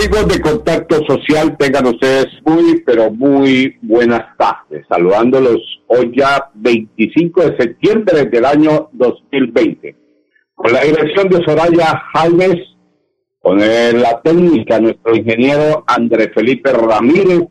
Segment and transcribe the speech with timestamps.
[0.00, 4.86] Amigos de Contacto Social, tengan ustedes muy, pero muy buenas tardes.
[4.88, 5.58] Saludándolos
[5.88, 9.94] hoy ya 25 de septiembre del año 2020.
[10.54, 12.56] Con la dirección de Soraya Jaimes,
[13.42, 17.42] con la técnica, nuestro ingeniero André Felipe Ramírez,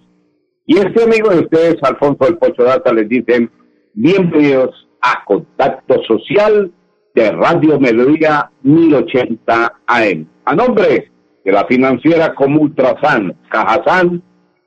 [0.65, 3.51] y este amigo de ustedes, Alfonso del Pocho Data, les dicen
[3.93, 6.71] bienvenidos a Contacto Social
[7.13, 10.27] de Radio Melodía 1080 AM.
[10.45, 11.11] A nombre
[11.43, 14.21] de la financiera como Ultrasan, Cajasan,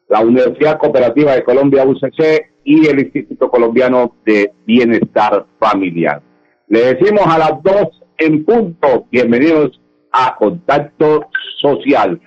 [0.08, 6.22] la Universidad Cooperativa de Colombia UCC y el Instituto Colombiano de Bienestar Familiar.
[6.68, 9.80] Le decimos a las dos en punto, bienvenidos
[10.12, 11.26] a Contacto
[11.60, 12.20] Social.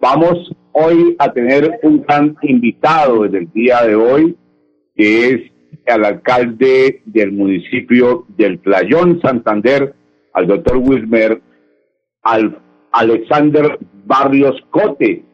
[0.00, 4.36] Vamos hoy a tener un gran invitado en el día de hoy,
[4.94, 5.40] que es
[5.86, 9.94] el alcalde del municipio del Playón Santander,
[10.32, 11.40] al doctor Wilmer
[12.22, 12.58] al
[12.94, 15.24] Alexander Barrios Cote.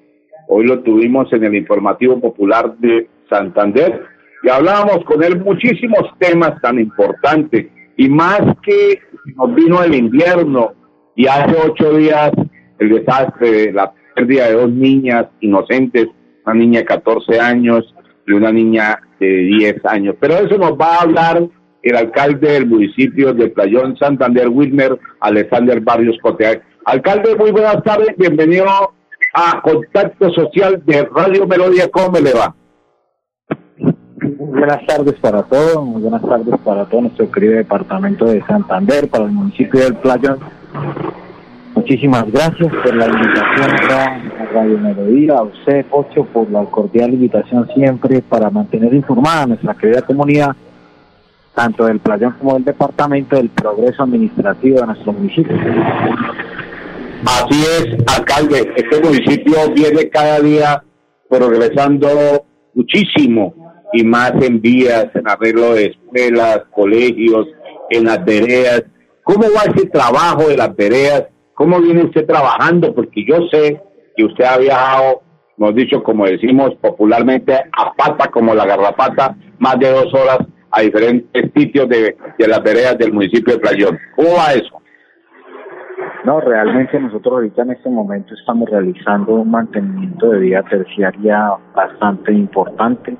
[0.48, 4.02] Hoy lo tuvimos en el informativo popular de Santander
[4.42, 7.66] y hablábamos con él muchísimos temas tan importantes
[7.98, 9.00] y más que
[9.36, 10.72] nos vino el invierno
[11.14, 12.32] y hace ocho días
[12.78, 16.08] el desastre de la pérdida de dos niñas inocentes,
[16.46, 17.94] una niña de 14 años
[18.26, 20.16] y una niña de 10 años.
[20.18, 21.46] Pero eso nos va a hablar
[21.82, 26.62] el alcalde del municipio de Playón Santander, Wilmer Alexander Barrios Cote.
[26.84, 28.66] Alcalde, muy buenas tardes, bienvenido
[29.34, 32.54] a Contacto Social de Radio Melodía, ¿cómo me le va?
[34.38, 39.24] Buenas tardes para todos, muy buenas tardes para todo nuestro querido departamento de Santander, para
[39.24, 40.38] el municipio del Playón.
[41.74, 47.68] Muchísimas gracias por la invitación a Radio Melodía, a usted, Pocho, por la cordial invitación
[47.74, 50.56] siempre para mantener informada a nuestra querida comunidad,
[51.54, 55.56] tanto del Playón como del departamento, del progreso administrativo de nuestro municipio.
[57.26, 58.72] Así es, alcalde.
[58.76, 60.82] Este municipio viene cada día
[61.28, 63.54] progresando muchísimo
[63.92, 67.46] y más en vías, en arreglo de escuelas, colegios,
[67.90, 68.84] en las veredas.
[69.22, 71.26] ¿Cómo va ese trabajo de las veredas?
[71.54, 72.94] ¿Cómo viene usted trabajando?
[72.94, 73.80] Porque yo sé
[74.16, 75.20] que usted ha viajado,
[75.58, 80.38] hemos dicho, como decimos popularmente, a pata como la garrapata, más de dos horas
[80.70, 83.98] a diferentes sitios de, de las veredas del municipio de Playón.
[84.16, 84.79] ¿Cómo va eso?
[86.24, 92.32] No, realmente nosotros ahorita en este momento estamos realizando un mantenimiento de vía terciaria bastante
[92.32, 93.16] importante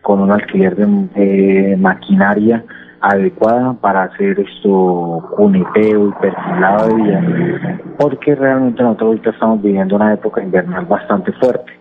[0.00, 2.64] con un alquiler de maquinaria
[3.00, 9.96] adecuada para hacer esto cuniteo y perfilado de vía, porque realmente nosotros ahorita estamos viviendo
[9.96, 11.72] una época invernal bastante fuerte.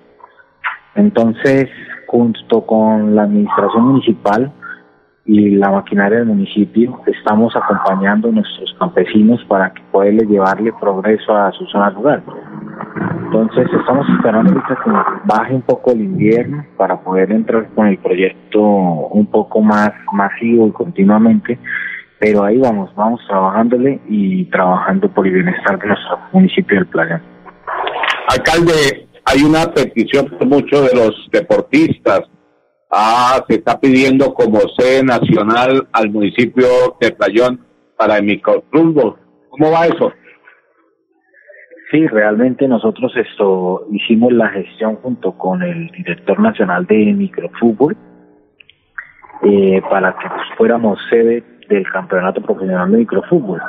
[0.95, 1.69] Entonces,
[2.07, 4.51] junto con la administración municipal,
[5.27, 11.35] y la maquinaria del municipio, estamos acompañando a nuestros campesinos para que puedan llevarle progreso
[11.35, 12.23] a su zona rural.
[13.25, 14.61] Entonces estamos esperando que
[15.25, 20.67] baje un poco el invierno para poder entrar con el proyecto un poco más masivo
[20.67, 21.59] y continuamente,
[22.19, 27.21] pero ahí vamos, vamos trabajándole y trabajando por el bienestar de nuestro municipio del Playa.
[28.29, 32.21] Alcalde, hay una petición por muchos de los deportistas
[32.89, 36.67] Ah, se está pidiendo como sede nacional al municipio
[37.01, 37.65] de Playón
[37.97, 39.17] para el microfútbol.
[39.49, 40.13] ¿Cómo va eso?
[41.91, 47.95] Sí, realmente nosotros esto hicimos la gestión junto con el director nacional de microfútbol
[49.43, 50.27] eh, para que
[50.57, 53.61] fuéramos sede del campeonato profesional de microfútbol.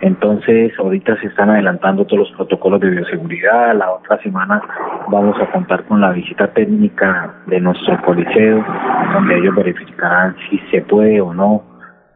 [0.00, 3.76] Entonces, ahorita se están adelantando todos los protocolos de bioseguridad.
[3.76, 4.62] La otra semana
[5.08, 8.64] vamos a contar con la visita técnica de nuestro coliseo,
[9.12, 11.64] donde ellos verificarán si se puede o no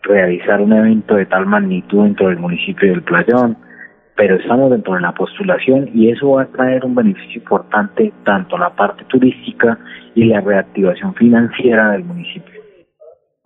[0.03, 3.57] realizar un evento de tal magnitud dentro del municipio del Playón.
[4.15, 8.59] Pero estamos dentro de la postulación y eso va a traer un beneficio importante tanto
[8.59, 9.77] la parte turística
[10.15, 12.61] y la reactivación financiera del municipio.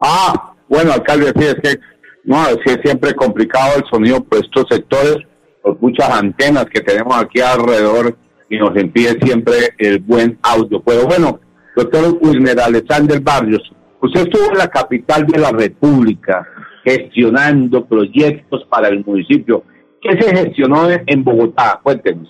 [0.01, 1.81] Ah, bueno, alcalde, sí, es que
[2.27, 5.19] no, es siempre complicado el sonido por estos sectores,
[5.63, 8.17] por muchas antenas que tenemos aquí alrededor
[8.51, 10.83] y nos impide siempre el buen audio.
[10.83, 11.39] Pero bueno,
[11.77, 13.63] doctor Wilmer Alexander Barrios,
[14.03, 16.45] usted estuvo en la capital de la República
[16.85, 19.63] gestionando proyectos para el municipio.
[20.03, 21.79] ¿Qué se gestionó en Bogotá?
[21.81, 22.29] Cuéntenos.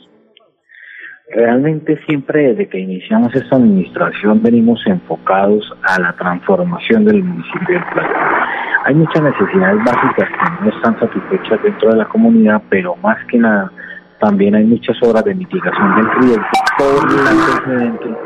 [1.30, 7.84] Realmente siempre desde que iniciamos esta administración venimos enfocados a la transformación del municipio de
[7.92, 8.45] Plata
[8.86, 13.36] hay muchas necesidades básicas que no están satisfechas dentro de la comunidad, pero más que
[13.36, 13.72] nada
[14.20, 16.44] también hay muchas obras de mitigación del riesgo
[16.78, 18.16] por el antecedente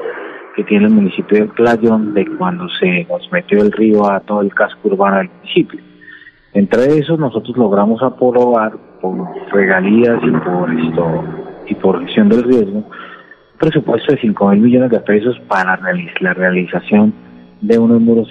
[0.54, 4.42] que tiene el municipio del Playón de cuando se nos metió el río a todo
[4.42, 5.80] el casco urbano del municipio.
[6.52, 9.16] Entre esos nosotros logramos aprobar por
[9.52, 11.24] regalías y por esto
[11.68, 12.86] y por gestión del riesgo un
[13.58, 15.78] presupuesto de 5 mil millones de pesos para
[16.20, 17.14] la realización
[17.62, 18.28] de unos muros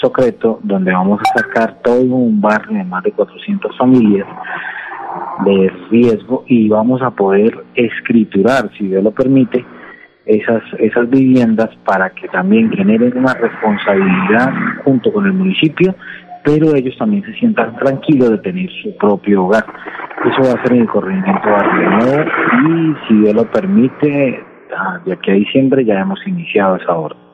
[0.00, 4.26] secreto donde vamos a sacar todo un barrio de más de 400 familias
[5.44, 9.64] de riesgo y vamos a poder escriturar, si Dios lo permite,
[10.24, 14.52] esas, esas viviendas para que también generen una responsabilidad
[14.84, 15.94] junto con el municipio,
[16.44, 19.64] pero ellos también se sientan tranquilos de tener su propio hogar.
[20.24, 22.24] Eso va a ser el corregimiento Barrio
[22.68, 24.44] y si Dios lo permite,
[24.76, 27.25] ah, de aquí a diciembre ya hemos iniciado esa obra.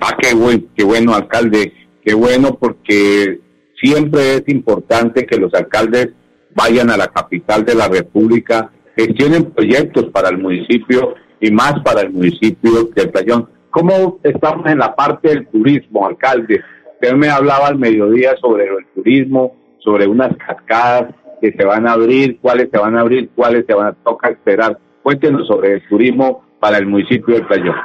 [0.00, 1.72] Ah, qué bueno, qué bueno, alcalde,
[2.04, 3.40] qué bueno porque
[3.80, 6.10] siempre es importante que los alcaldes
[6.54, 12.02] vayan a la capital de la República, gestionen proyectos para el municipio y más para
[12.02, 13.48] el municipio de Playón.
[13.70, 16.60] ¿Cómo estamos en la parte del turismo, alcalde?
[16.94, 21.92] Usted me hablaba al mediodía sobre el turismo, sobre unas cascadas que se van a
[21.92, 24.78] abrir, cuáles se van a abrir, cuáles se van a tocar esperar.
[25.02, 27.76] Cuéntenos sobre el turismo para el municipio de Playón.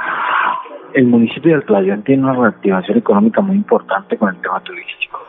[0.94, 5.20] El municipio de Playón tiene una reactivación económica muy importante con el tema turístico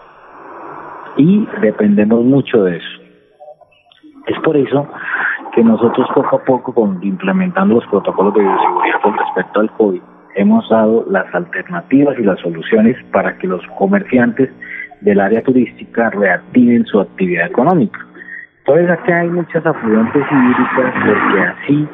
[1.17, 3.03] y dependemos mucho de eso.
[4.27, 4.87] Es por eso
[5.55, 10.01] que nosotros poco a poco, con, implementando los protocolos de bioseguridad con respecto al COVID,
[10.35, 14.51] hemos dado las alternativas y las soluciones para que los comerciantes
[15.03, 18.05] del área turística reactiven su actividad económica.
[18.59, 21.89] Entonces aquí hay muchas afluentes hídricas porque así,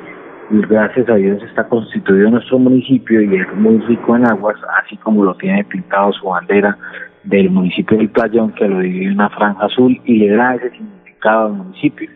[0.50, 5.24] gracias a Dios, está constituido nuestro municipio y es muy rico en aguas, así como
[5.24, 6.76] lo tiene pintado su bandera
[7.24, 11.46] del municipio del Playón, que lo divide una franja azul y le da ese significado
[11.46, 12.10] al municipio.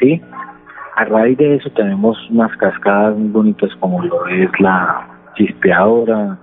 [0.00, 0.20] ¿sí?
[0.96, 6.38] A raíz de eso tenemos unas cascadas muy bonitas como lo es la chispeadora,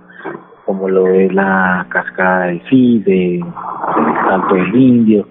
[0.66, 3.44] como lo es la cascada del FIDE, el
[4.28, 5.28] salto del indio.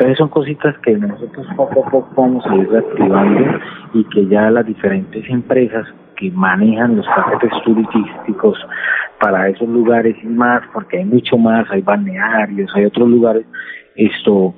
[0.00, 3.58] Entonces son cositas que nosotros poco a poco vamos a ir reactivando
[3.92, 5.86] y que ya las diferentes empresas
[6.16, 8.58] que manejan los paquetes turísticos
[9.20, 13.44] para esos lugares y más, porque hay mucho más, hay balnearios, hay otros lugares,
[13.94, 14.54] esto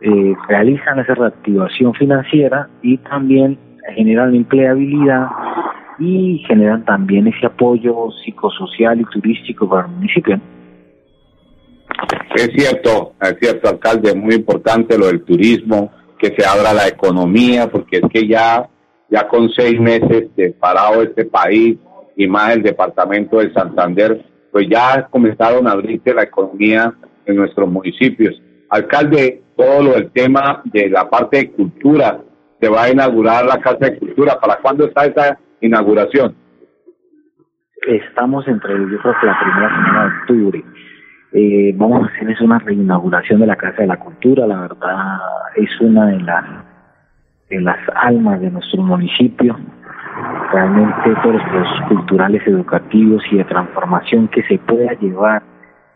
[0.00, 3.58] eh, realizan esa reactivación financiera y también
[3.96, 5.26] generan empleabilidad
[5.98, 10.40] y generan también ese apoyo psicosocial y turístico para el municipio.
[12.34, 17.68] Es cierto, es cierto, alcalde, muy importante lo del turismo, que se abra la economía,
[17.68, 18.68] porque es que ya,
[19.08, 21.78] ya con seis meses de parado este país
[22.16, 26.94] y más el departamento de Santander, pues ya comenzaron a abrirse la economía
[27.26, 28.40] en nuestros municipios.
[28.70, 32.20] Alcalde, todo lo del tema de la parte de cultura.
[32.60, 34.38] Se va a inaugurar la Casa de Cultura.
[34.40, 36.34] ¿Para cuándo está esa inauguración?
[37.86, 40.64] Estamos entre, yo creo que la primera semana de octubre.
[41.36, 44.46] Eh, vamos a hacer una reinauguración de la Casa de la Cultura.
[44.46, 45.18] La verdad
[45.56, 46.44] es una de las,
[47.50, 49.58] de las almas de nuestro municipio.
[50.52, 55.42] Realmente todos los culturales, educativos y de transformación que se pueda llevar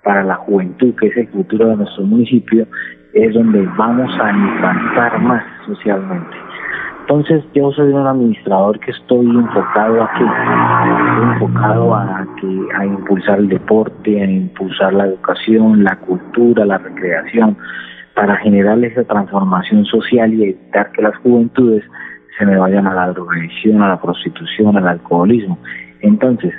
[0.03, 2.67] para la juventud, que es el futuro de nuestro municipio,
[3.15, 6.37] es donde vamos a impactar más socialmente.
[7.09, 10.25] Entonces yo soy un administrador que estoy enfocado a que,
[11.33, 17.57] enfocado a que a impulsar el deporte, a impulsar la educación, la cultura, la recreación,
[18.15, 21.83] para generar esa transformación social y evitar que las juventudes
[22.39, 25.59] se me vayan a la drogadicción, a la prostitución, al alcoholismo.
[26.03, 26.53] Entonces,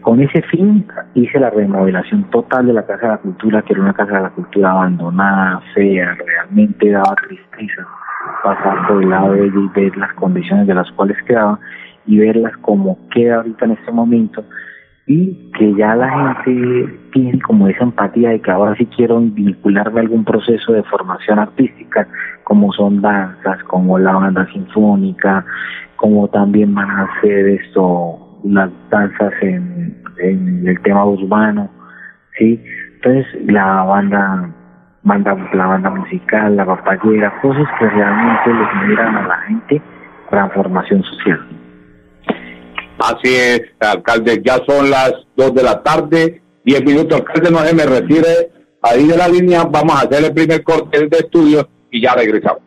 [0.00, 3.82] con ese fin hice la remodelación total de la Casa de la Cultura, que era
[3.82, 7.86] una Casa de la Cultura abandonada, fea, realmente daba tristeza
[8.42, 11.58] pasar por el lado de ella y ver las condiciones de las cuales quedaba
[12.06, 14.44] y verlas como queda ahorita en este momento
[15.06, 20.00] y que ya la gente tiene como esa empatía de que ahora sí quiero vincularme
[20.00, 22.08] a algún proceso de formación artística
[22.42, 25.44] como son danzas, como la banda sinfónica,
[25.94, 31.68] como también van a hacer esto las danzas en, el tema urbano,
[32.38, 32.62] ¿sí?
[32.94, 34.50] Entonces la banda,
[35.06, 39.80] banda, la banda musical, la papayera, cosas que realmente le generan a la gente
[40.28, 41.46] transformación social.
[42.98, 47.74] Así es, alcalde, ya son las dos de la tarde, diez minutos, alcalde, no se
[47.74, 48.50] me retire
[48.82, 52.62] ahí de la línea, vamos a hacer el primer corte de estudio y ya regresamos.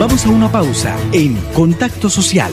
[0.00, 2.52] Vamos a una pausa en Contacto Social.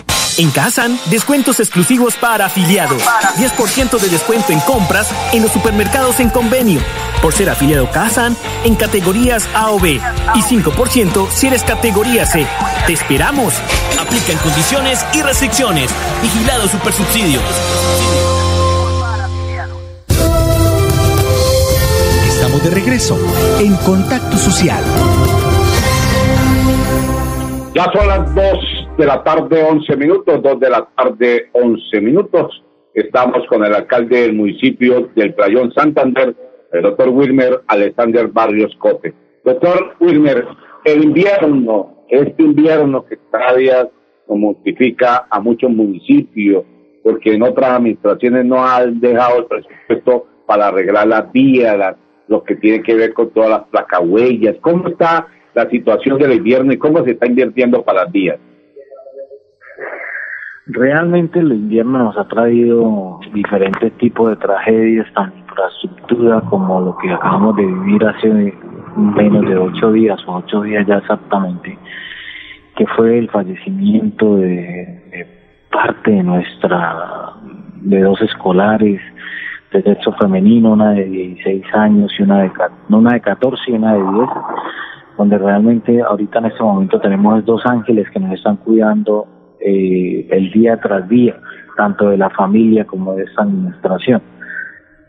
[0.41, 3.03] En Kazan, descuentos exclusivos para afiliados.
[3.37, 6.81] 10% de descuento en compras en los supermercados en convenio.
[7.21, 10.01] Por ser afiliado Kazan en categorías A o B.
[10.33, 12.47] Y 5% si eres categoría C.
[12.87, 13.53] ¡Te esperamos!
[13.99, 15.91] Aplican condiciones y restricciones.
[16.23, 17.39] Vigilado Supersubsidio.
[22.27, 23.15] Estamos de regreso
[23.59, 24.83] en Contacto Social.
[27.75, 28.70] Ya son las 2
[29.01, 32.63] de la tarde, 11 minutos, 2 de la tarde, 11 minutos.
[32.93, 36.35] Estamos con el alcalde del municipio del Playón Santander,
[36.71, 39.11] el doctor Wilmer Alexander Barrios Cote.
[39.43, 40.45] Doctor Wilmer,
[40.85, 43.89] el invierno, este invierno que cada día
[44.27, 46.63] mortifica a muchos municipios,
[47.01, 51.95] porque en otras administraciones no han dejado el presupuesto para arreglar las vías,
[52.27, 54.57] lo que tiene que ver con todas las placahuellas.
[54.61, 58.37] ¿Cómo está la situación del invierno y cómo se está invirtiendo para las vías?
[60.67, 67.11] Realmente el invierno nos ha traído diferentes tipos de tragedias, tanto infraestructura como lo que
[67.11, 68.53] acabamos de vivir hace
[68.95, 71.77] menos de ocho días o ocho días ya exactamente,
[72.75, 75.27] que fue el fallecimiento de,
[75.71, 77.33] parte de nuestra,
[77.81, 79.01] de dos escolares
[79.71, 82.51] de sexo femenino, una de 16 años y una de,
[82.89, 84.13] una de 14 y una de 10,
[85.17, 89.25] donde realmente ahorita en este momento tenemos dos ángeles que nos están cuidando
[89.63, 91.35] eh, el día tras día,
[91.77, 94.21] tanto de la familia como de esta administración,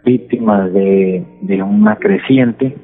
[0.05, 2.77] víctimas de, de una creciente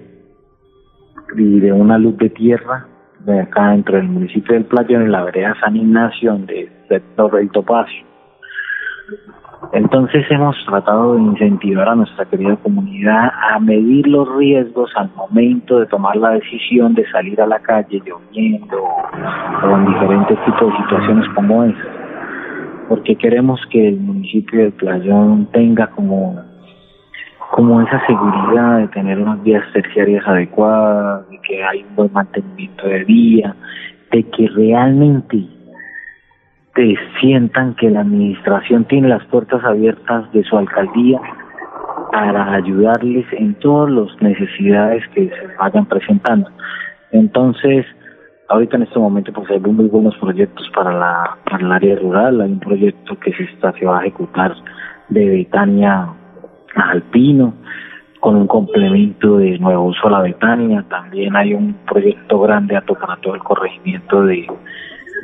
[1.37, 2.87] y de una luz de tierra
[3.20, 7.50] de acá dentro del municipio del Playa, en la vereda San Ignacio, del sector del
[7.50, 8.06] Topacio.
[9.72, 15.80] Entonces hemos tratado de incentivar a nuestra querida comunidad a medir los riesgos al momento
[15.80, 20.76] de tomar la decisión de salir a la calle lloviendo o en diferentes tipos de
[20.78, 21.84] situaciones como esa.
[22.88, 26.40] Porque queremos que el municipio de Playón tenga como,
[27.50, 32.86] como esa seguridad de tener unas vías terciarias adecuadas, de que hay un buen mantenimiento
[32.86, 33.54] de vía,
[34.12, 35.57] de que realmente
[37.20, 41.20] sientan que la administración tiene las puertas abiertas de su alcaldía
[42.12, 46.50] para ayudarles en todas las necesidades que se vayan presentando.
[47.11, 47.85] Entonces,
[48.49, 52.40] ahorita en este momento pues hay muy buenos proyectos para la para el área rural,
[52.40, 54.54] hay un proyecto que se está se va a ejecutar
[55.08, 56.08] de Betania
[56.75, 57.54] a Alpino
[58.20, 63.16] con un complemento de nuevo uso a la Betania, también hay un proyecto grande para
[63.16, 64.47] todo el corregimiento de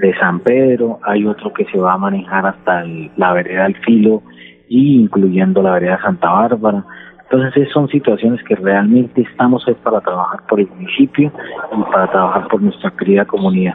[0.00, 2.84] de San Pedro, hay otro que se va a manejar hasta
[3.16, 4.22] la vereda del Filo
[4.68, 6.84] y incluyendo la vereda Santa Bárbara.
[7.22, 11.32] Entonces son situaciones que realmente estamos ahí para trabajar por el municipio
[11.72, 13.74] y para trabajar por nuestra querida comunidad.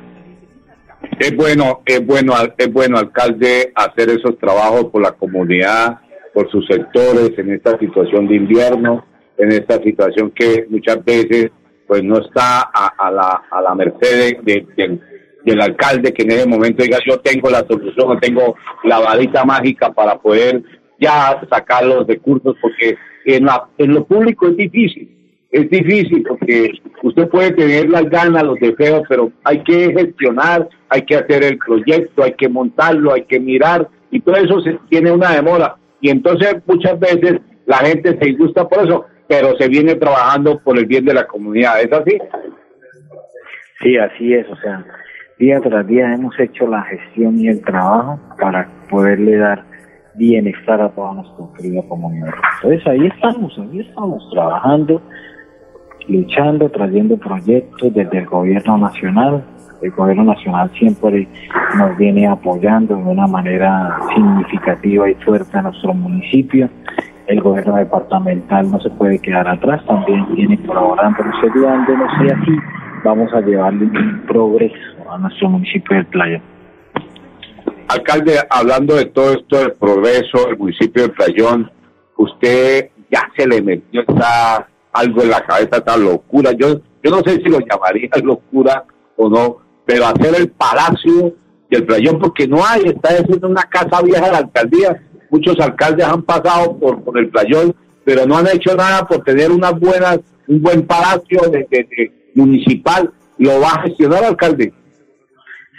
[1.19, 5.99] Es bueno, es bueno, es bueno alcalde hacer esos trabajos por la comunidad,
[6.33, 9.05] por sus sectores en esta situación de invierno,
[9.37, 11.51] en esta situación que muchas veces
[11.87, 14.99] pues no está a, la, a la merced de,
[15.49, 19.43] del alcalde que en ese momento diga yo tengo la solución, o tengo la varita
[19.45, 20.63] mágica para poder
[20.99, 25.09] ya sacar los recursos, porque en, la, en lo público es difícil,
[25.51, 26.71] es difícil porque
[27.03, 31.57] usted puede tener las ganas, los deseos, pero hay que gestionar, hay que hacer el
[31.57, 35.75] proyecto, hay que montarlo, hay que mirar, y todo eso se, tiene una demora.
[36.01, 40.77] Y entonces muchas veces la gente se disgusta por eso, pero se viene trabajando por
[40.77, 42.17] el bien de la comunidad, ¿es así?
[43.81, 44.85] Sí, así es, o sea,
[45.39, 49.63] día tras día hemos hecho la gestión y el trabajo para poderle dar
[50.15, 52.33] bienestar a toda nuestra querida comunidad.
[52.61, 55.01] Entonces ahí estamos, ahí estamos trabajando,
[56.09, 59.45] luchando, trayendo proyectos desde el gobierno nacional.
[59.81, 61.25] El gobierno nacional siempre
[61.77, 66.69] nos viene apoyando de una manera significativa y fuerte a nuestro municipio.
[67.27, 72.57] El gobierno departamental no se puede quedar atrás, también viene colaborando, ayudándonos y así
[73.05, 76.41] vamos a llevarle un progreso a nuestro municipio del Playón.
[77.87, 81.71] Alcalde, hablando de todo esto del progreso del municipio de Playón,
[82.17, 86.51] usted ya se le metió esta, algo en la cabeza, esta locura.
[86.51, 88.85] Yo, yo no sé si lo llamaría locura
[89.17, 91.33] o no, pero hacer el palacio
[91.69, 95.01] del Playón, porque no hay, está haciendo una casa vieja de la alcaldía.
[95.29, 99.51] Muchos alcaldes han pasado por, por el Playón, pero no han hecho nada por tener
[99.51, 103.11] unas buenas, un buen palacio de, municipal.
[103.37, 104.73] ¿Lo va a gestionar, alcalde?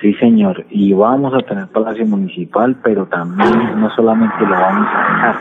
[0.00, 4.98] Sí, señor, y vamos a tener palacio municipal, pero también no solamente lo vamos a
[4.98, 5.36] dejar,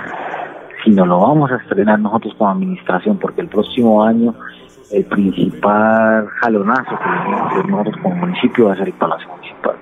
[0.84, 4.36] sino lo vamos a estrenar nosotros como administración, porque el próximo año
[4.92, 9.30] el principal jalonazo que vamos a hacer nosotros como municipio va a ser el palacio
[9.30, 9.75] municipal.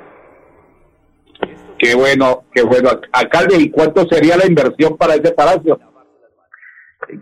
[1.80, 2.90] Qué bueno, qué bueno.
[3.14, 5.80] Alcalde, ¿y cuánto sería la inversión para ese palacio?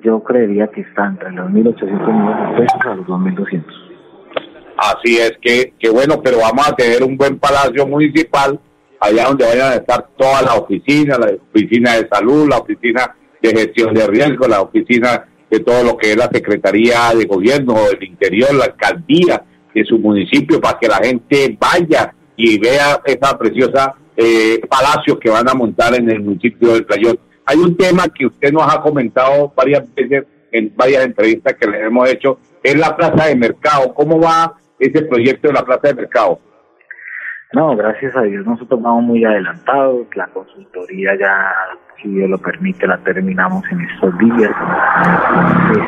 [0.01, 3.94] Yo creería que está entre los 1.800 millones de pesos a los 2.200.
[4.85, 8.59] Así es que, que bueno, pero vamos a tener un buen palacio municipal
[8.99, 13.49] allá donde vayan a estar todas las oficinas, la oficina de salud, la oficina de
[13.49, 18.03] gestión de riesgo, la oficina de todo lo que es la Secretaría de Gobierno del
[18.03, 23.95] Interior, la alcaldía de su municipio, para que la gente vaya y vea esa preciosa
[24.15, 27.19] eh, palacio que van a montar en el municipio del Playón.
[27.45, 31.81] Hay un tema que usted nos ha comentado varias veces en varias entrevistas que le
[31.81, 33.93] hemos hecho, es la plaza de mercado.
[33.93, 36.39] ¿Cómo va ese proyecto de la Plaza de Mercado?
[37.53, 41.53] No, gracias a Dios nosotros vamos muy adelantados, la consultoría ya,
[42.01, 44.51] si Dios lo permite, la terminamos en estos días.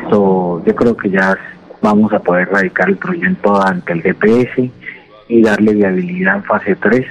[0.02, 1.36] Esto, yo creo que ya
[1.82, 4.70] vamos a poder radicar el proyecto ante el GPS
[5.28, 7.06] y darle viabilidad en fase 3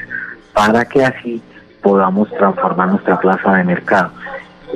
[0.53, 1.41] para que así
[1.83, 4.11] podamos transformar nuestra plaza de mercado.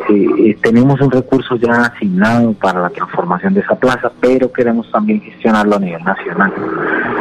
[0.09, 4.89] Eh, eh, tenemos un recurso ya asignado para la transformación de esa plaza, pero queremos
[4.91, 6.53] también gestionarlo a nivel nacional.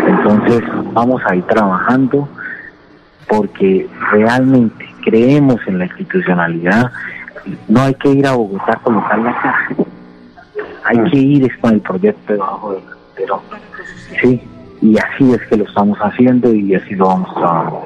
[0.06, 0.62] Entonces
[0.92, 2.28] vamos a ir trabajando
[3.28, 6.90] porque realmente creemos en la institucionalidad.
[7.68, 9.68] No hay que ir a Bogotá a colocar la
[10.84, 12.82] hay que ir con el proyecto debajo del
[13.14, 13.42] pero
[14.20, 14.40] Sí,
[14.80, 17.82] y así es que lo estamos haciendo y así lo vamos trabajando.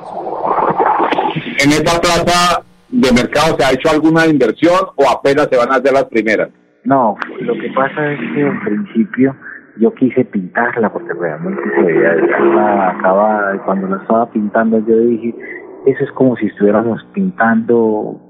[1.60, 5.76] En esta plaza de mercado se ha hecho alguna inversión o apenas se van a
[5.76, 6.50] hacer las primeras?
[6.84, 9.34] No, lo que pasa es que en principio
[9.78, 15.34] yo quise pintarla porque realmente se veía acabada y cuando la estaba pintando yo dije,
[15.86, 18.20] eso es como si estuviéramos pintando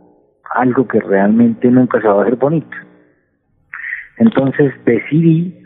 [0.55, 2.77] algo que realmente nunca se va a ver bonito.
[4.19, 5.64] Entonces decidí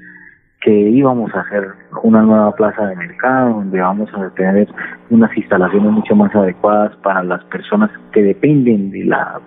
[0.61, 1.69] que íbamos a hacer
[2.03, 4.69] una nueva plaza de mercado donde vamos a tener
[5.11, 9.41] unas instalaciones mucho más adecuadas para las personas que dependen de la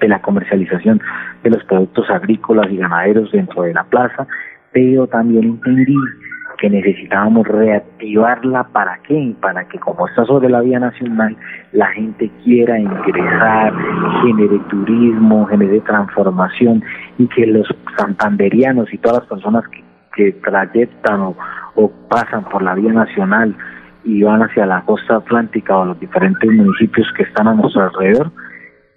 [0.00, 1.00] de la comercialización
[1.42, 4.26] de los productos agrícolas y ganaderos dentro de la plaza,
[4.72, 5.96] pero también entendí
[6.58, 11.36] que necesitábamos reactivarla para qué, para que como está sobre la vía nacional,
[11.72, 13.72] la gente quiera ingresar,
[14.22, 16.82] genere turismo, genere transformación
[17.18, 19.89] y que los santanderianos y todas las personas que
[20.20, 21.36] que trayectan o,
[22.10, 23.56] pasan por la vía nacional
[24.04, 28.32] y van hacia la costa atlántica o los diferentes municipios que están a nuestro alrededor,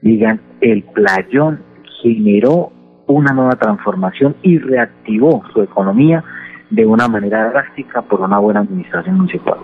[0.01, 1.61] digan, el playón
[2.01, 2.71] generó
[3.07, 6.23] una nueva transformación y reactivó su economía
[6.71, 9.59] de una manera drástica por una buena administración municipal.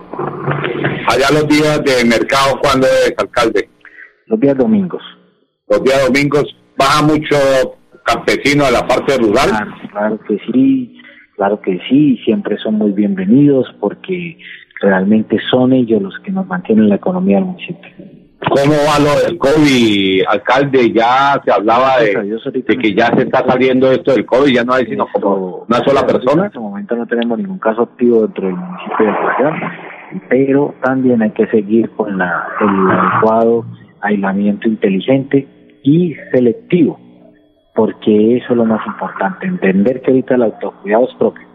[1.08, 3.68] Allá los días de mercado, ¿cuándo es, alcalde?
[4.26, 5.02] Los días domingos.
[5.68, 6.44] Los días domingos
[6.78, 7.36] baja mucho
[8.04, 9.48] campesino de la parte rural.
[9.48, 10.99] Claro, claro que sí.
[11.40, 14.36] Claro que sí, siempre son muy bienvenidos porque
[14.78, 17.90] realmente son ellos los que nos mantienen la economía del municipio.
[18.46, 20.92] ¿Cómo va lo del COVID, alcalde?
[20.92, 24.84] Ya se hablaba de, que ya se está saliendo esto del COVID, ya no hay
[24.84, 26.42] sino como una sola persona.
[26.42, 29.72] En este momento no tenemos ningún caso activo dentro del municipio de Playa,
[30.28, 33.64] pero también hay que seguir con la, el adecuado
[34.02, 35.48] aislamiento inteligente
[35.84, 37.00] y selectivo
[37.74, 41.46] porque eso es lo más importante, entender que ahorita el autocuidado es propio.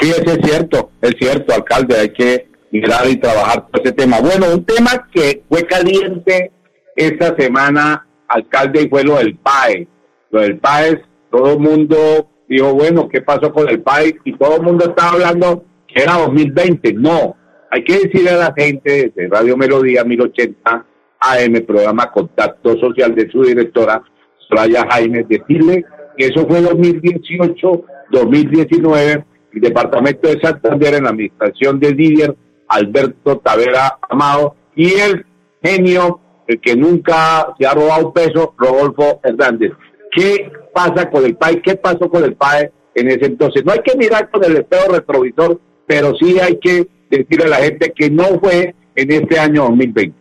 [0.00, 4.20] Sí, eso es cierto, es cierto, alcalde, hay que mirar y trabajar por ese tema.
[4.20, 6.52] Bueno, un tema que fue caliente
[6.96, 9.88] esta semana, alcalde, fue lo del PAE.
[10.30, 14.16] Lo del PAE, todo el mundo dijo, bueno, ¿qué pasó con el PAE?
[14.24, 16.92] Y todo el mundo estaba hablando que era 2020.
[16.94, 17.36] No,
[17.70, 20.86] hay que decirle a la gente de Radio Melodía 1080
[21.20, 24.02] AM, programa Contacto Social de su directora,
[24.48, 25.84] Soraya Jaime, decirle
[26.16, 32.34] que eso fue 2018, 2019, el departamento de Santander en la administración de Didier
[32.68, 35.26] Alberto Tavera Amado y el
[35.62, 39.72] genio, el que nunca se ha robado peso, Rodolfo Hernández.
[40.12, 41.62] ¿Qué pasa con el PAE?
[41.62, 43.64] ¿Qué pasó con el PAE en ese entonces?
[43.64, 47.56] No hay que mirar con el espejo retrovisor pero sí hay que decirle a la
[47.56, 50.19] gente que no fue en este año 2020.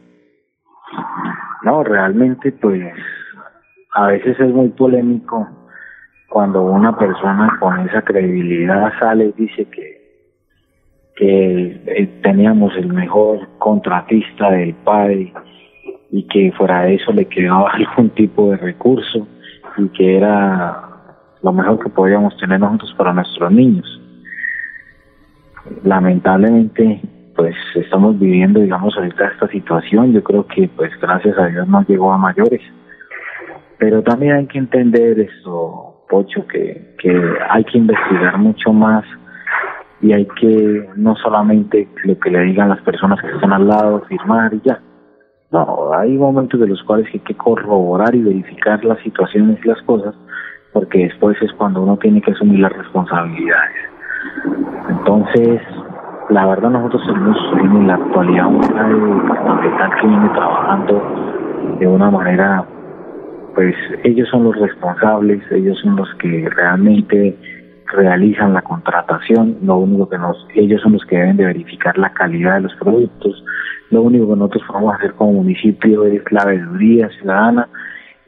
[1.63, 2.93] No, realmente pues
[3.93, 5.47] a veces es muy polémico
[6.29, 9.99] cuando una persona con esa credibilidad sale y dice que
[11.19, 15.33] que eh, teníamos el mejor contratista del padre
[16.11, 19.27] y que fuera de eso le quedaba algún tipo de recurso
[19.77, 20.81] y que era
[21.43, 24.01] lo mejor que podíamos tener nosotros para nuestros niños.
[25.83, 27.01] Lamentablemente,
[27.39, 30.11] pues estamos viviendo, digamos, ahorita esta situación.
[30.11, 32.61] Yo creo que, pues, gracias a Dios no llegó a mayores.
[33.77, 37.17] Pero también hay que entender esto, Pocho, que, que
[37.49, 39.05] hay que investigar mucho más
[40.01, 44.03] y hay que no solamente lo que le digan las personas que están al lado,
[44.09, 44.81] firmar y ya.
[45.49, 49.81] No, hay momentos de los cuales hay que corroborar y verificar las situaciones y las
[49.83, 50.13] cosas,
[50.73, 53.77] porque después es cuando uno tiene que asumir las responsabilidades.
[54.89, 55.61] Entonces,
[56.29, 61.01] la verdad nosotros tenemos en la actualidad una de que viene trabajando
[61.79, 62.65] de una manera,
[63.55, 67.35] pues ellos son los responsables, ellos son los que realmente
[67.93, 72.13] realizan la contratación, lo único que nos, ellos son los que deben de verificar la
[72.13, 73.43] calidad de los productos,
[73.89, 77.67] lo único que nosotros podemos hacer como municipio es la veeduría ciudadana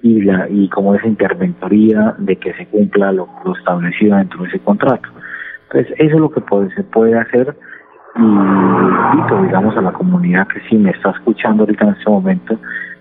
[0.01, 4.59] y la y como esa interventoría de que se cumpla lo, establecido dentro de ese
[4.59, 5.07] contrato.
[5.69, 6.41] Entonces, eso es lo que
[6.75, 7.55] se puede hacer
[8.15, 12.57] y invito, digamos, a la comunidad que sí me está escuchando ahorita en este momento,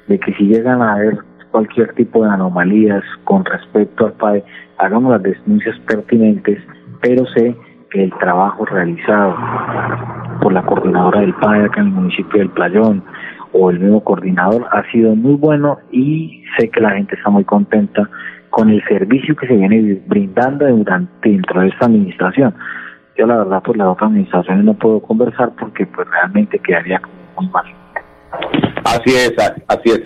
[0.08, 1.18] de que si llegan a haber
[1.50, 4.44] cualquier tipo de anomalías con respecto al PAE,
[4.78, 6.62] hagamos las denuncias pertinentes,
[7.00, 7.56] pero sé
[7.90, 9.36] que el trabajo realizado
[10.40, 13.02] por la coordinadora del PAE acá en el municipio del Playón
[13.52, 17.44] o el mismo coordinador ha sido muy bueno y sé que la gente está muy
[17.44, 18.08] contenta
[18.50, 22.54] con el servicio que se viene brindando durante dentro de esta administración.
[23.16, 27.00] Yo la verdad por las otras administraciones no puedo conversar porque pues realmente quedaría
[27.36, 27.64] muy mal.
[28.84, 29.34] Así es,
[29.68, 30.00] así es.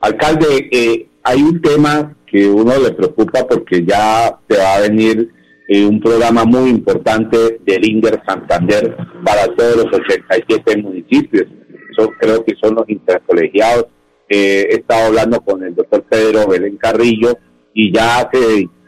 [0.00, 5.30] Alcalde, eh, hay un tema que uno le preocupa porque ya te va a venir
[5.68, 11.46] eh, un programa muy importante del Inger Santander para todos los 87 municipios.
[11.90, 13.86] Eso creo que son los intercolegiados.
[14.28, 17.38] Eh, he estado hablando con el doctor Pedro Belén Carrillo
[17.74, 18.30] y ya a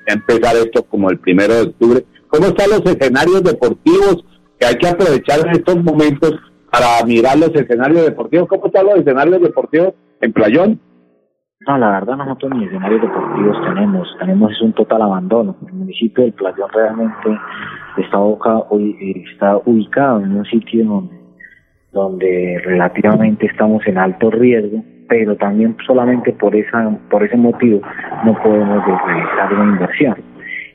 [0.06, 2.04] empezar esto como el primero de octubre.
[2.28, 4.24] ¿Cómo están los escenarios deportivos
[4.58, 6.34] que hay que aprovechar en estos momentos
[6.70, 8.48] para mirar los escenarios deportivos?
[8.48, 10.80] ¿Cómo están los escenarios deportivos en Playón?
[11.66, 15.56] No, la verdad nosotros ni escenarios deportivos tenemos, tenemos un total abandono.
[15.66, 17.38] El municipio del Playón realmente
[17.96, 18.18] está,
[19.32, 21.18] está ubicado en un sitio donde,
[21.92, 27.80] donde relativamente estamos en alto riesgo, pero también solamente por esa por ese motivo
[28.24, 30.27] no podemos realizar una inversión.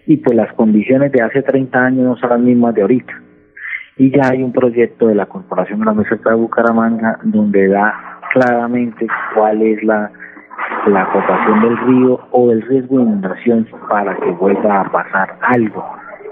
[0.05, 3.13] Y pues las condiciones de hace 30 años no son las mismas de ahorita.
[3.97, 8.19] Y ya hay un proyecto de la Corporación de la Mesa de Bucaramanga donde da
[8.33, 10.11] claramente cuál es la
[10.87, 15.85] la acotación del río o del riesgo de inundación para que vuelva a pasar algo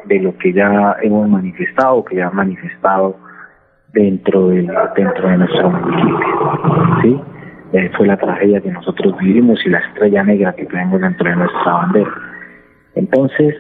[0.06, 3.16] de lo que ya hemos manifestado, que ya han manifestado
[3.94, 7.00] dentro de, dentro de nuestro municipio.
[7.02, 7.22] ¿sí?
[7.74, 11.36] Eh, fue la tragedia que nosotros vivimos y la estrella negra que tenemos dentro de
[11.36, 12.12] nuestra bandera.
[12.96, 13.56] Entonces,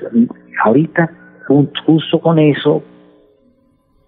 [0.63, 1.09] ahorita,
[1.47, 2.83] justo con eso,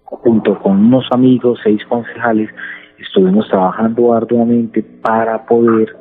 [0.04, 2.50] junto con unos amigos, seis concejales,
[2.98, 5.94] estuvimos trabajando arduamente para poder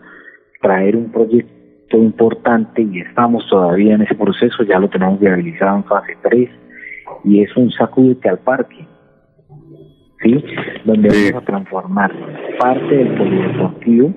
[0.61, 5.83] traer un proyecto importante y estamos todavía en ese proceso, ya lo tenemos viabilizado en
[5.83, 6.49] fase 3
[7.25, 8.87] y es un sacudete al parque,
[10.21, 10.43] ¿sí?
[10.85, 12.11] Donde vamos a transformar
[12.59, 14.13] parte del polideportivo,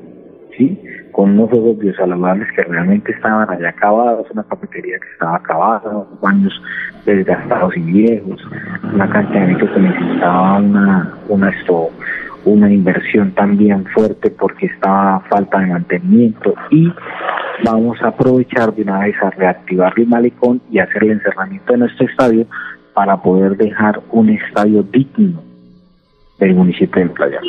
[0.57, 0.79] ¿sí?
[1.16, 6.20] Con unos juegos biosaludables que realmente estaban allá acabados, una cafetería que estaba acabada, unos
[6.20, 6.62] baños
[7.07, 8.38] desgastados y viejos,
[8.92, 11.88] una cancha de que necesitaba una, una esto,
[12.44, 16.92] una inversión también fuerte porque estaba falta de mantenimiento y
[17.64, 21.79] vamos a aprovechar de una vez a reactivar el malecón y hacer el encerramiento de
[21.79, 22.46] nuestro estadio
[22.92, 25.42] para poder dejar un estadio digno
[26.38, 27.40] del municipio de Playa.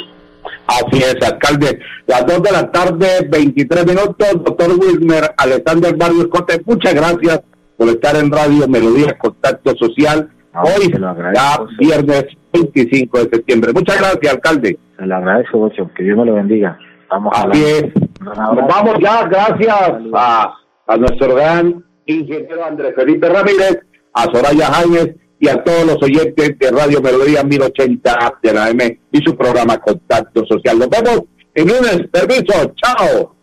[0.67, 1.79] Así es, alcalde.
[2.05, 7.41] Las dos de la tarde, 23 minutos, doctor Wilmer Alexander Barrio Cote, muchas gracias
[7.77, 10.29] por estar en Radio Melodía Contacto Social.
[10.53, 10.91] Hoy,
[11.35, 13.73] ya viernes 25 de septiembre.
[13.73, 14.79] Muchas gracias, alcalde.
[14.97, 15.89] Se le agradezco mucho.
[15.95, 16.79] Que Dios me lo bendiga.
[17.09, 17.85] Vamos Así es.
[18.19, 19.75] Nos vamos ya, gracias
[20.13, 20.53] a,
[20.87, 23.79] a nuestro gran ingeniero Andrés Felipe Ramírez,
[24.13, 28.99] a Soraya Jaime y a todos los oyentes de Radio Melodía 1080 de la M
[29.11, 30.79] y su programa Contacto Social.
[30.79, 31.21] Nos vemos
[31.53, 32.01] en lunes.
[32.11, 32.73] Permiso.
[32.75, 33.35] Chao.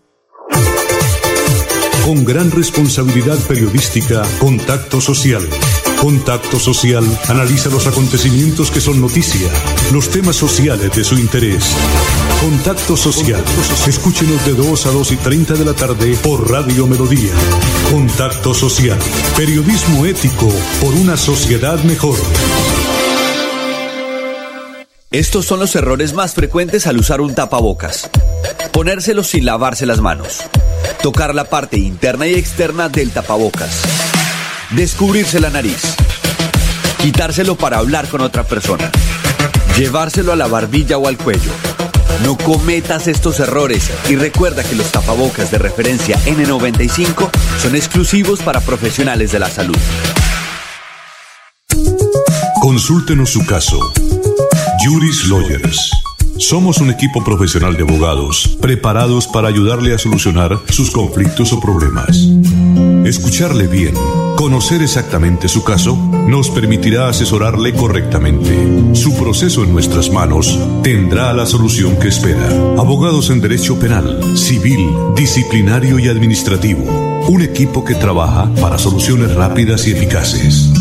[2.05, 5.43] Con gran responsabilidad periodística, Contacto Social
[6.01, 9.49] Contacto Social analiza los acontecimientos que son noticia,
[9.93, 11.65] los temas sociales de su interés.
[12.41, 13.43] Contacto Social.
[13.87, 17.33] Escúchenos de 2 a 2 y 30 de la tarde por Radio Melodía.
[17.91, 18.99] Contacto Social.
[19.37, 20.49] Periodismo ético
[20.81, 22.17] por una sociedad mejor.
[25.11, 28.11] Estos son los errores más frecuentes al usar un tapabocas.
[28.73, 30.41] Ponérselo sin lavarse las manos.
[31.03, 34.14] Tocar la parte interna y externa del tapabocas.
[34.71, 35.95] Descubrirse la nariz.
[37.01, 38.91] Quitárselo para hablar con otra persona.
[39.77, 41.51] Llevárselo a la barbilla o al cuello.
[42.25, 48.61] No cometas estos errores y recuerda que los tapabocas de referencia N95 son exclusivos para
[48.61, 49.77] profesionales de la salud.
[52.61, 53.93] Consúltenos su caso.
[54.85, 55.91] Juris Lawyers.
[56.39, 62.29] Somos un equipo profesional de abogados preparados para ayudarle a solucionar sus conflictos o problemas.
[63.05, 63.95] Escucharle bien,
[64.35, 65.95] conocer exactamente su caso,
[66.27, 68.95] nos permitirá asesorarle correctamente.
[68.95, 72.49] Su proceso en nuestras manos tendrá la solución que espera.
[72.79, 76.83] Abogados en Derecho Penal, Civil, Disciplinario y Administrativo.
[77.29, 80.73] Un equipo que trabaja para soluciones rápidas y eficaces.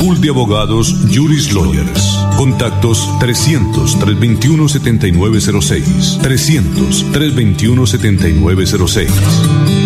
[0.00, 2.18] Pool de abogados Juris Lawyers.
[2.38, 6.18] Contactos 300-321-7906.
[6.22, 9.08] 300-321-7906.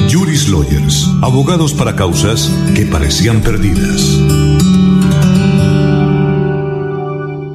[0.09, 1.09] Juris Lawyers.
[1.20, 4.20] Abogados para causas que parecían perdidas.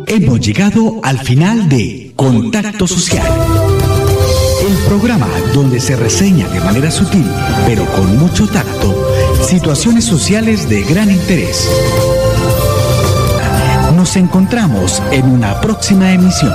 [0.08, 3.26] Hemos llegado al final de Contacto Social.
[4.68, 7.26] El programa donde se reseña de manera sutil,
[7.66, 9.02] pero con mucho tacto,
[9.48, 11.70] situaciones sociales de gran interés.
[14.00, 16.54] Nos encontramos en una próxima emisión.